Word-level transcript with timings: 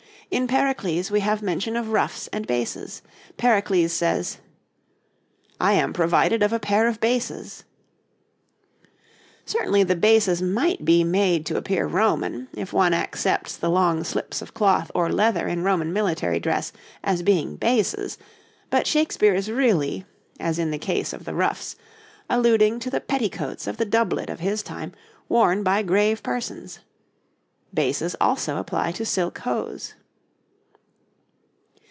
In 0.33 0.47
'Pericles' 0.47 1.11
we 1.11 1.19
have 1.19 1.41
mention 1.41 1.75
of 1.75 1.89
ruffs 1.89 2.27
and 2.31 2.47
bases. 2.47 3.01
Pericles 3.35 3.91
says: 3.91 4.37
'I 5.59 5.73
am 5.73 5.91
provided 5.91 6.41
of 6.41 6.53
a 6.53 6.59
pair 6.59 6.87
of 6.87 7.01
bases.' 7.01 7.65
Certainly 9.45 9.83
the 9.83 9.97
bases 9.97 10.41
might 10.41 10.85
be 10.85 11.03
made 11.03 11.45
to 11.47 11.57
appear 11.57 11.85
Roman, 11.85 12.47
if 12.53 12.71
one 12.71 12.93
accepts 12.93 13.57
the 13.57 13.69
long 13.69 14.05
slips 14.05 14.41
of 14.41 14.53
cloth 14.53 14.89
or 14.95 15.11
leather 15.11 15.49
in 15.49 15.63
Roman 15.65 15.91
military 15.91 16.39
dress 16.39 16.71
as 17.03 17.23
being 17.23 17.57
bases; 17.57 18.17
but 18.69 18.87
Shakespeare 18.87 19.35
is 19.35 19.51
really 19.51 20.05
as 20.39 20.57
in 20.57 20.71
the 20.71 20.79
case 20.79 21.11
of 21.11 21.25
the 21.25 21.35
ruffs 21.35 21.75
alluding 22.29 22.79
to 22.79 22.89
the 22.89 23.01
petticoats 23.01 23.67
of 23.67 23.75
the 23.75 23.83
doublet 23.83 24.29
of 24.29 24.39
his 24.39 24.63
time 24.63 24.93
worn 25.27 25.61
by 25.61 25.81
grave 25.83 26.23
persons. 26.23 26.79
Bases 27.73 28.15
also 28.21 28.55
apply 28.55 28.93
to 28.93 29.05
silk 29.05 29.39
hose. 29.39 29.93